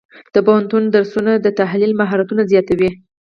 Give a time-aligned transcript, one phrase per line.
[0.33, 2.89] د پوهنتون درسونه د تحلیل مهارتونه زیاتوي.